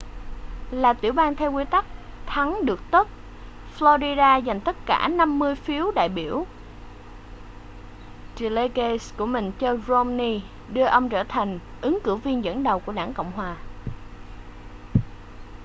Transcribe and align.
là 0.71 0.93
tiểu 0.93 1.13
bang 1.13 1.35
theo 1.35 1.51
quy 1.53 1.63
tắc 1.65 1.85
thắng 2.25 2.65
được 2.65 2.79
tất” 2.91 3.07
florida 3.79 4.39
dành 4.41 4.61
tất 4.61 4.75
cả 4.85 5.07
năm 5.07 5.39
mươi 5.39 5.55
phiếu 5.55 5.91
đại 5.95 6.09
biểu 6.09 6.45
delegates 8.37 9.13
của 9.17 9.25
mình 9.25 9.51
cho 9.59 9.77
romney 9.87 10.41
đưa 10.69 10.85
ông 10.85 11.09
trở 11.09 11.23
thành 11.23 11.59
ứng 11.81 11.99
cử 12.03 12.15
viên 12.15 12.43
dẫn 12.43 12.63
đầu 12.63 12.79
của 12.79 12.91
đảng 12.91 13.13
cộng 13.13 13.31
hòa 13.31 13.55